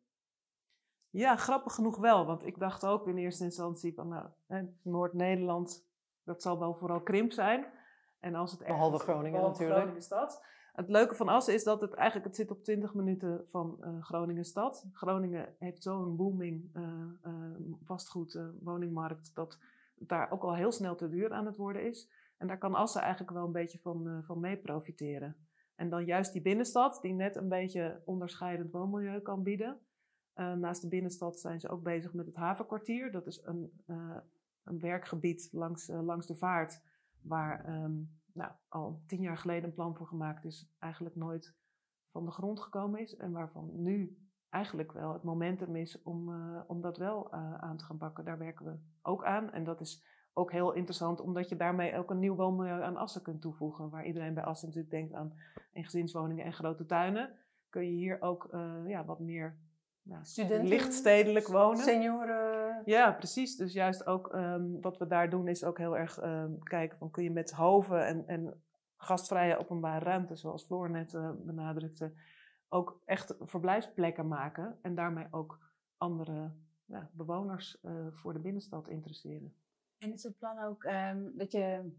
[1.11, 2.27] Ja, grappig genoeg wel.
[2.27, 5.89] Want ik dacht ook in eerste instantie van nou, Noord-Nederland,
[6.25, 7.67] dat zal wel vooral krimp zijn.
[8.21, 9.79] En als het echt, behalve Groningen behalve natuurlijk.
[9.79, 10.45] Groningen stad.
[10.73, 14.03] Het leuke van Assen is dat het eigenlijk, het zit op 20 minuten van uh,
[14.03, 14.87] Groningen stad.
[14.93, 16.85] Groningen heeft zo'n booming uh,
[17.85, 19.59] vastgoed woningmarkt dat
[19.99, 22.11] het daar ook al heel snel te duur aan het worden is.
[22.37, 25.37] En daar kan Assen eigenlijk wel een beetje van, van mee profiteren.
[25.75, 29.81] En dan juist die binnenstad, die net een beetje onderscheidend woonmilieu kan bieden.
[30.35, 33.11] naast de binnenstad zijn ze ook bezig met het havenkwartier.
[33.11, 33.83] Dat is een,
[34.65, 36.83] een werkgebied langs, langs de vaart
[37.21, 37.83] waar...
[37.83, 41.55] Um, nou, al tien jaar geleden een plan voor gemaakt is, eigenlijk nooit
[42.11, 43.17] van de grond gekomen is.
[43.17, 44.17] En waarvan nu
[44.51, 48.25] eigenlijk wel het momentum is om, uh, om dat wel uh, aan te gaan pakken.
[48.25, 49.53] Daar werken we ook aan.
[49.53, 53.23] En dat is ook heel interessant, omdat je daarmee ook een nieuw woonmilieu aan Assen
[53.23, 53.91] kunt toevoegen.
[53.91, 55.33] Waar iedereen bij Assen natuurlijk denkt aan
[55.73, 57.37] gezinswoningen en grote tuinen.
[57.69, 58.49] Kun je hier ook
[58.87, 59.59] ja, wat meer
[60.03, 61.83] nou, Studenten, lichtstedelijk wonen.
[61.83, 62.83] Senioren.
[62.85, 63.57] Ja, precies.
[63.57, 67.11] Dus juist ook um, wat we daar doen is ook heel erg um, kijken van
[67.11, 68.63] kun je met hoven en, en
[68.97, 72.13] gastvrije openbare ruimte, zoals Floor net uh, benadrukte,
[72.69, 75.59] ook echt verblijfsplekken maken en daarmee ook
[75.97, 76.53] andere
[76.85, 79.55] ja, bewoners uh, voor de binnenstad interesseren.
[79.99, 81.93] En is het plan ook um, dat je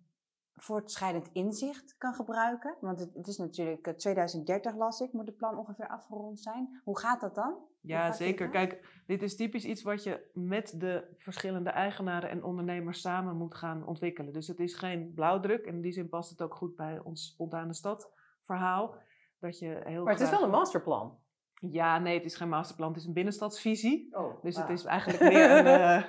[0.55, 2.75] voortschrijdend inzicht kan gebruiken?
[2.81, 6.81] Want het, het, is natuurlijk 2030 las ik, moet het plan ongeveer afgerond zijn.
[6.83, 7.55] Hoe gaat dat dan?
[7.81, 8.49] Ja, zeker.
[8.49, 13.55] Kijk, dit is typisch iets wat je met de verschillende eigenaren en ondernemers samen moet
[13.55, 14.33] gaan ontwikkelen.
[14.33, 15.65] Dus het is geen blauwdruk.
[15.65, 18.11] En in die zin past het ook goed bij ons spontane stad
[18.41, 18.95] verhaal.
[19.39, 21.19] Dat je heel maar het is wel een masterplan.
[21.53, 22.89] Ja, nee, het is geen masterplan.
[22.89, 24.17] Het is een binnenstadsvisie.
[24.17, 24.61] Oh, dus ah.
[24.61, 25.65] het is eigenlijk meer een...
[25.65, 26.03] Uh,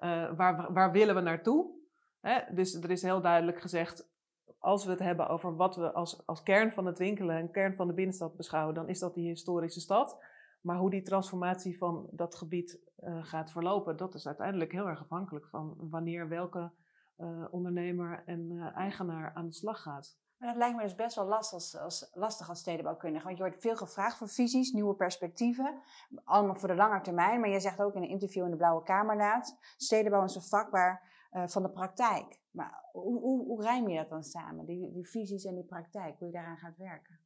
[0.28, 1.77] uh, waar, waar willen we naartoe?
[2.20, 2.54] Hè?
[2.54, 4.10] Dus er is heel duidelijk gezegd,
[4.58, 7.74] als we het hebben over wat we als, als kern van het winkelen en kern
[7.74, 10.24] van de binnenstad beschouwen, dan is dat die historische stad.
[10.60, 15.00] Maar hoe die transformatie van dat gebied uh, gaat verlopen, dat is uiteindelijk heel erg
[15.00, 16.72] afhankelijk van wanneer welke
[17.18, 20.18] uh, ondernemer en uh, eigenaar aan de slag gaat.
[20.38, 23.24] Maar dat lijkt me dus best wel lastig als, als, lastig als stedenbouwkundige.
[23.24, 25.80] Want je wordt veel gevraagd voor visies, nieuwe perspectieven.
[26.24, 27.40] Allemaal voor de lange termijn.
[27.40, 29.56] Maar je zegt ook in een interview in de Blauwe Kamer laatst...
[29.76, 32.40] stedenbouw is een vak waar, uh, van de praktijk.
[32.50, 34.66] Maar hoe, hoe, rijm je dat dan samen?
[34.66, 37.18] Die, die visies en die praktijk, hoe je daaraan gaat werken?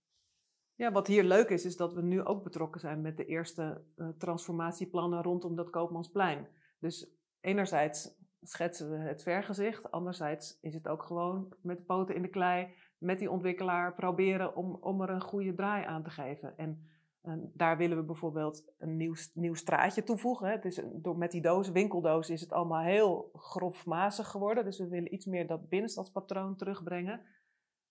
[0.75, 3.85] Ja, wat hier leuk is, is dat we nu ook betrokken zijn met de eerste
[3.97, 6.49] uh, transformatieplannen rondom dat Koopmansplein.
[6.79, 12.23] Dus enerzijds schetsen we het vergezicht, anderzijds is het ook gewoon met de poten in
[12.23, 16.57] de klei, met die ontwikkelaar proberen om, om er een goede draai aan te geven.
[16.57, 16.91] En,
[17.23, 20.51] en daar willen we bijvoorbeeld een nieuw, nieuw straatje toevoegen.
[20.51, 24.65] Het is, door, met die dozen, winkeldozen, is het allemaal heel grofmazig geworden.
[24.65, 27.21] Dus we willen iets meer dat binnenstadspatroon terugbrengen.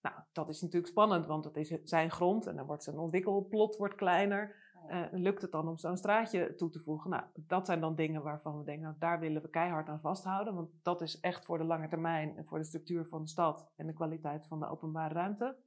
[0.01, 3.75] Nou, dat is natuurlijk spannend, want het is zijn grond en dan wordt zijn ontwikkelplot
[3.75, 4.69] wordt kleiner.
[4.87, 7.09] Uh, lukt het dan om zo'n straatje toe te voegen?
[7.09, 10.55] Nou, dat zijn dan dingen waarvan we denken, nou, daar willen we keihard aan vasthouden.
[10.55, 13.71] Want dat is echt voor de lange termijn en voor de structuur van de stad
[13.75, 15.57] en de kwaliteit van de openbare ruimte.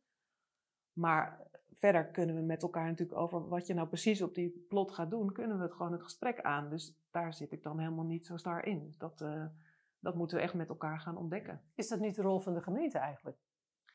[0.92, 4.92] Maar verder kunnen we met elkaar natuurlijk over wat je nou precies op die plot
[4.92, 6.70] gaat doen, kunnen we het gewoon het gesprek aan.
[6.70, 8.94] Dus daar zit ik dan helemaal niet zo star in.
[8.98, 9.44] Dat, uh,
[9.98, 11.62] dat moeten we echt met elkaar gaan ontdekken.
[11.74, 13.38] Is dat niet de rol van de gemeente eigenlijk?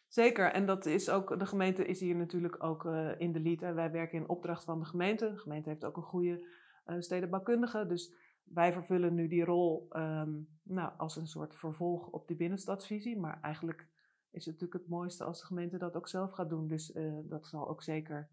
[0.08, 3.60] Zeker, en dat is ook, de gemeente is hier natuurlijk ook uh, in de lead.
[3.60, 3.74] Hè.
[3.74, 5.32] Wij werken in opdracht van de gemeente.
[5.32, 6.48] De gemeente heeft ook een goede
[6.86, 7.86] uh, stedenbouwkundige.
[7.86, 13.20] Dus wij vervullen nu die rol um, nou, als een soort vervolg op die binnenstadsvisie.
[13.20, 13.88] Maar eigenlijk
[14.32, 16.68] is het natuurlijk het mooiste als de gemeente dat ook zelf gaat doen.
[16.68, 18.30] Dus uh, dat zal ook zeker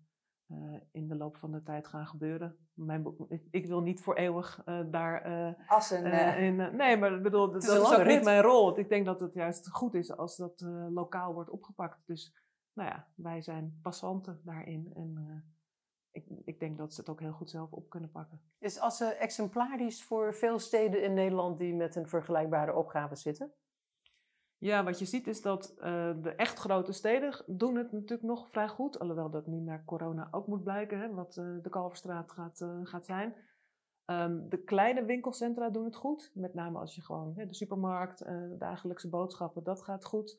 [0.49, 2.57] uh, in de loop van de tijd gaan gebeuren.
[2.75, 3.07] Mijn,
[3.51, 5.57] ik, wil niet voor eeuwig uh, daar.
[5.67, 6.05] Als een.
[6.37, 8.65] in, nee, maar ik bedoel, dat is, is ook niet mijn rol.
[8.65, 12.07] Want ik denk dat het juist goed is als dat lokaal wordt opgepakt.
[12.07, 12.37] Dus
[12.73, 14.93] nou ja, wij zijn passanten daarin.
[14.95, 15.45] En
[16.11, 18.41] ik, ik, denk dat ze het ook heel goed zelf op kunnen pakken.
[18.59, 23.53] Is Assen exemplarisch voor veel steden in Nederland die met een vergelijkbare opgave zitten?
[24.59, 25.85] Ja, wat je ziet is dat uh,
[26.23, 28.99] de echt grote steden doen het natuurlijk nog vrij goed.
[28.99, 32.79] Alhoewel dat nu naar corona ook moet blijken, hè, wat uh, de Kalverstraat gaat, uh,
[32.83, 33.35] gaat zijn.
[34.11, 36.31] Um, de kleine winkelcentra doen het goed.
[36.35, 38.25] Met name als je gewoon hè, de supermarkt,
[38.59, 40.39] dagelijkse boodschappen, dat gaat goed.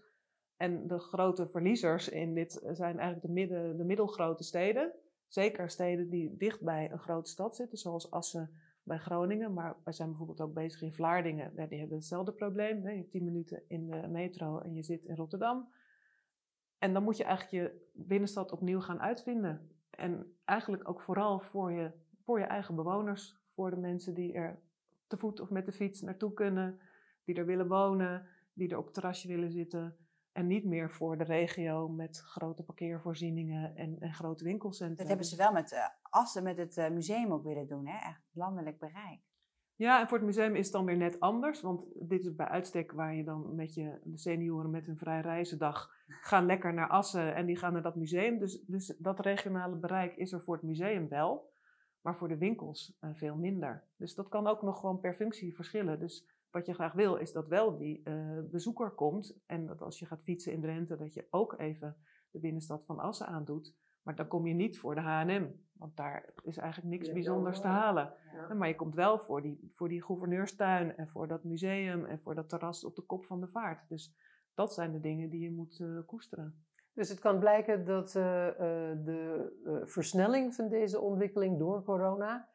[0.56, 4.94] En de grote verliezers in dit zijn eigenlijk de, midden, de middelgrote steden.
[5.28, 8.52] Zeker steden die dicht bij een grote stad zitten, zoals Assen,
[8.88, 9.54] bij Groningen.
[9.54, 11.70] Maar wij zijn bijvoorbeeld ook bezig in Vlaardingen.
[11.70, 12.84] Die hebben hetzelfde probleem.
[12.84, 12.90] Hè?
[12.90, 15.70] Je hebt tien minuten in de metro en je zit in Rotterdam.
[16.78, 19.72] En dan moet je eigenlijk je binnenstad opnieuw gaan uitvinden.
[19.90, 21.92] En eigenlijk ook vooral voor je,
[22.24, 23.38] voor je eigen bewoners.
[23.54, 24.60] Voor de mensen die er
[25.08, 26.80] te voet of met de fiets naartoe kunnen.
[27.24, 28.28] Die er willen wonen.
[28.54, 29.98] Die er op het terrasje willen zitten.
[30.38, 34.98] En niet meer voor de regio met grote parkeervoorzieningen en, en grote winkelcentra.
[34.98, 37.98] Dat hebben ze wel met uh, Assen, met het uh, museum ook willen doen, hè?
[38.10, 39.20] echt landelijk bereik.
[39.76, 41.62] Ja, en voor het museum is het dan weer net anders.
[41.62, 45.22] Want dit is bij uitstek waar je dan met je de senioren met een vrij
[45.22, 48.40] reizendag gaan lekker naar Assen en die gaan naar dat museum.
[48.40, 51.50] Dus, dus dat regionale bereik is er voor het museum wel,
[52.02, 53.84] maar voor de winkels uh, veel minder.
[53.96, 56.00] Dus dat kan ook nog gewoon per functie verschillen.
[56.00, 59.40] Dus wat je graag wil, is dat wel die uh, bezoeker komt.
[59.46, 61.98] En dat als je gaat fietsen in Drenthe, dat je ook even
[62.32, 63.76] de binnenstad van Assen aandoet.
[64.02, 67.68] Maar dan kom je niet voor de H&M, want daar is eigenlijk niks bijzonders te
[67.68, 68.14] halen.
[68.34, 68.54] Ja.
[68.54, 72.36] Maar je komt wel voor die, voor die gouverneurstuin en voor dat museum en voor
[72.36, 73.90] dat terras op de kop van de vaart.
[73.90, 74.16] Dus
[74.54, 76.66] dat zijn de dingen die je moet uh, koesteren.
[76.94, 78.24] Dus het kan blijken dat uh,
[79.04, 82.50] de versnelling van deze ontwikkeling door corona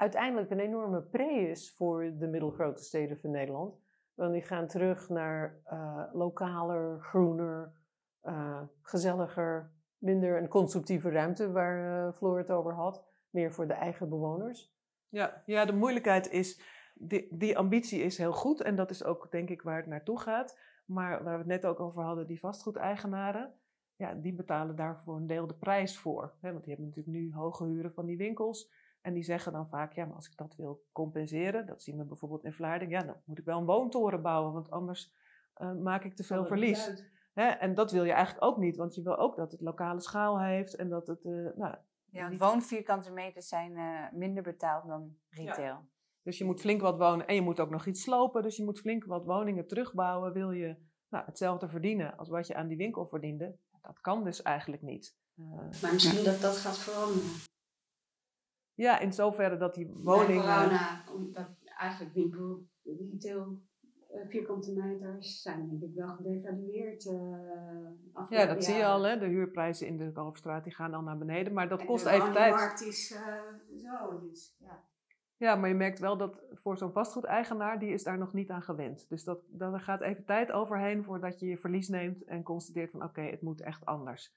[0.00, 3.78] uiteindelijk een enorme pre is voor de middelgrote steden van Nederland.
[4.14, 7.72] Want die gaan terug naar uh, lokaler, groener,
[8.22, 13.04] uh, gezelliger, minder een constructieve ruimte waar uh, Floor het over had.
[13.30, 14.74] Meer voor de eigen bewoners.
[15.08, 16.62] Ja, ja de moeilijkheid is,
[16.94, 20.20] die, die ambitie is heel goed en dat is ook denk ik waar het naartoe
[20.20, 20.58] gaat.
[20.84, 23.54] Maar waar we het net ook over hadden, die vastgoedeigenaren,
[23.96, 26.34] ja, die betalen daarvoor een deel de prijs voor.
[26.40, 26.52] Hè?
[26.52, 28.78] Want die hebben natuurlijk nu hoge huren van die winkels.
[29.00, 32.04] En die zeggen dan vaak, ja, maar als ik dat wil compenseren, dat zien we
[32.04, 35.14] bijvoorbeeld in Vlaardingen, ja, dan moet ik wel een woontoren bouwen, want anders
[35.56, 37.04] uh, maak ik te veel verlies.
[37.32, 37.46] Hè?
[37.46, 40.40] En dat wil je eigenlijk ook niet, want je wil ook dat het lokale schaal
[40.40, 41.24] heeft en dat het.
[41.24, 41.76] Uh, nou,
[42.10, 42.40] ja, niet...
[42.40, 45.64] woonvierkante meters zijn uh, minder betaald dan retail.
[45.64, 45.86] Ja.
[46.22, 48.64] Dus je moet flink wat wonen en je moet ook nog iets slopen, dus je
[48.64, 50.32] moet flink wat woningen terugbouwen.
[50.32, 50.76] Wil je
[51.08, 53.56] nou, hetzelfde verdienen als wat je aan die winkel verdiende?
[53.82, 55.16] Dat kan dus eigenlijk niet.
[55.82, 57.30] maar misschien dat dat gaat veranderen.
[58.80, 60.44] Ja, in zoverre dat die woningen...
[60.44, 63.60] Bij corona, omdat eigenlijk winkel, retail,
[64.14, 67.04] uh, vierkante meters zijn denk ik wel gedevalueerd.
[67.04, 69.02] Uh, ja, dat zie je al.
[69.02, 69.18] Hè?
[69.18, 71.52] De huurprijzen in de Kalverstraat die gaan al naar beneden.
[71.52, 72.52] Maar dat en kost even tijd.
[72.52, 73.20] De markt is uh,
[73.76, 74.84] zo, dus ja.
[75.36, 78.62] Ja, maar je merkt wel dat voor zo'n vastgoedeigenaar, die is daar nog niet aan
[78.62, 79.08] gewend.
[79.08, 82.90] Dus dat, dat er gaat even tijd overheen voordat je je verlies neemt en constateert
[82.90, 84.34] van oké, okay, het moet echt anders.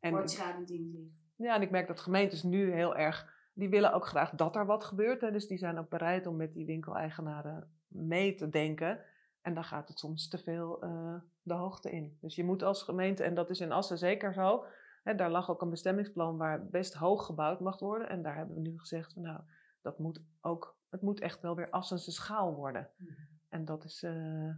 [0.00, 1.12] Voortschrijdend inzicht.
[1.36, 4.66] Ja, en ik merk dat gemeentes nu heel erg die willen ook graag dat er
[4.66, 5.20] wat gebeurt.
[5.20, 5.30] Hè.
[5.30, 9.00] Dus die zijn ook bereid om met die winkeleigenaren mee te denken.
[9.42, 12.18] En dan gaat het soms te veel uh, de hoogte in.
[12.20, 14.64] Dus je moet als gemeente, en dat is in Assen zeker zo.
[15.02, 18.08] Hè, daar lag ook een bestemmingsplan waar best hoog gebouwd mag worden.
[18.08, 19.40] En daar hebben we nu gezegd van nou,
[19.82, 22.88] dat moet ook, het moet echt wel weer Assense schaal worden.
[22.96, 23.08] Mm.
[23.48, 24.54] En dat is, uh,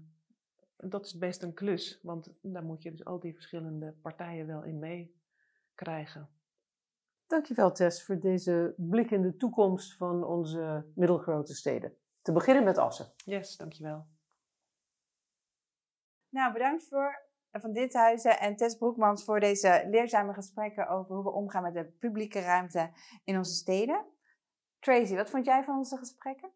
[0.76, 2.00] dat is best een klus.
[2.02, 6.28] Want daar moet je dus al die verschillende partijen wel in meekrijgen.
[7.26, 11.96] Dankjewel Tess voor deze blik in de toekomst van onze middelgrote steden.
[12.22, 13.12] Te beginnen met Assen.
[13.16, 14.06] Yes, dankjewel.
[16.28, 17.24] Nou, bedankt voor
[17.60, 21.84] van Dithuizen en Tess Broekmans voor deze leerzame gesprekken over hoe we omgaan met de
[21.84, 22.90] publieke ruimte
[23.24, 24.04] in onze steden.
[24.78, 26.50] Tracy, wat vond jij van onze gesprekken?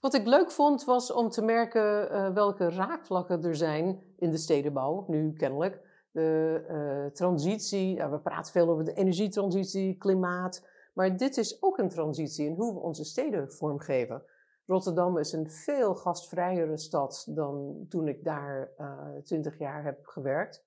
[0.00, 4.36] Wat ik leuk vond was om te merken uh, welke raakvlakken er zijn in de
[4.36, 5.83] stedenbouw, nu kennelijk.
[6.14, 10.66] De uh, transitie, we praten veel over de energietransitie, klimaat.
[10.92, 14.22] Maar dit is ook een transitie in hoe we onze steden vormgeven.
[14.66, 18.70] Rotterdam is een veel gastvrijere stad dan toen ik daar
[19.24, 20.64] twintig uh, jaar heb gewerkt.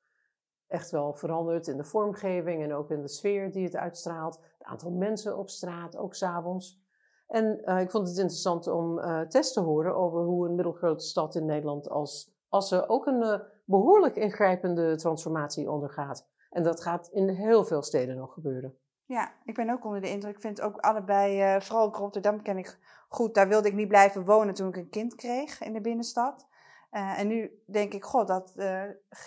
[0.67, 4.39] Echt wel veranderd in de vormgeving en ook in de sfeer die het uitstraalt.
[4.57, 6.81] Het aantal mensen op straat, ook s'avonds.
[7.27, 11.35] En uh, ik vond het interessant om Tess te horen over hoe een middelgrote stad
[11.35, 16.27] in Nederland als Assen ook een behoorlijk ingrijpende transformatie ondergaat.
[16.49, 18.77] En dat gaat in heel veel steden nog gebeuren.
[19.05, 20.35] Ja, ik ben ook onder de indruk.
[20.35, 22.77] Ik vind ook allebei, vooral ook Rotterdam ken ik
[23.09, 23.33] goed.
[23.33, 26.47] Daar wilde ik niet blijven wonen toen ik een kind kreeg in de binnenstad.
[26.89, 28.53] en nu denk ik, god, dat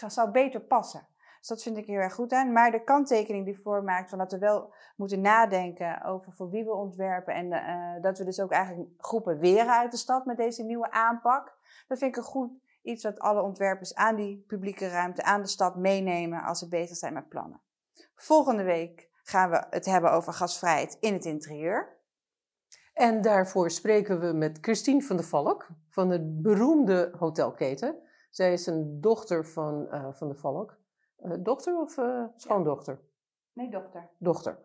[0.06, 1.08] zou beter passen.
[1.40, 2.52] Dus dat vind ik heel erg goed aan.
[2.52, 6.72] Maar de kanttekening die voormaakt van dat we wel moeten nadenken over voor wie we
[6.72, 7.34] ontwerpen.
[7.34, 10.90] En uh, dat we dus ook eigenlijk groepen weren uit de stad met deze nieuwe
[10.90, 11.58] aanpak.
[11.88, 12.50] Dat vind ik een goed
[12.82, 16.96] iets wat alle ontwerpers aan die publieke ruimte, aan de stad meenemen als ze bezig
[16.96, 17.60] zijn met plannen.
[18.14, 21.98] Volgende week gaan we het hebben over gasvrijheid in het interieur.
[22.92, 27.96] En daarvoor spreken we met Christine van der Valk van de beroemde hotelketen.
[28.30, 30.78] Zij is een dochter van uh, Van der Valk.
[31.18, 33.00] Uh, dochter of uh, schoondochter?
[33.52, 34.10] Nee, dochter.
[34.18, 34.58] Dochter.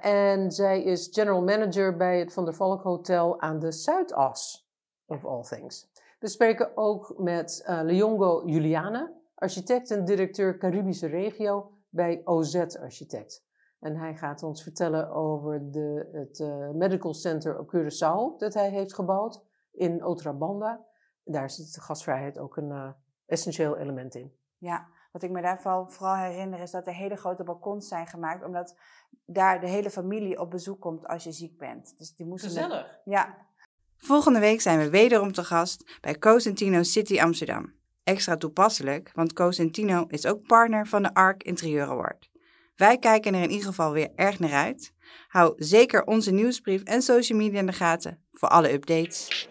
[0.00, 4.68] En zij is general manager bij het Van der Valk Hotel aan de Zuidas,
[5.06, 5.90] of all things.
[6.24, 13.44] We spreken ook met Leongo Juliana, architect en directeur Caribische Regio bij OZ Architect.
[13.80, 16.38] En hij gaat ons vertellen over de, het
[16.74, 20.84] Medical Center op Curaçao dat hij heeft gebouwd in Otrabanda.
[21.24, 22.94] Daar zit de gasvrijheid ook een
[23.26, 24.32] essentieel element in.
[24.58, 28.44] Ja, wat ik me daarvan vooral herinner is dat er hele grote balkons zijn gemaakt,
[28.44, 28.76] omdat
[29.24, 31.98] daar de hele familie op bezoek komt als je ziek bent.
[31.98, 32.86] Dus die moesten Gezellig.
[32.86, 33.00] Met...
[33.04, 33.36] Ja.
[34.06, 37.72] Volgende week zijn we wederom te gast bij Cosentino City Amsterdam.
[38.02, 42.30] Extra toepasselijk, want Cosentino is ook partner van de ARC Interieur Award.
[42.76, 44.92] Wij kijken er in ieder geval weer erg naar uit.
[45.28, 49.48] Hou zeker onze nieuwsbrief en social media in de gaten voor alle updates.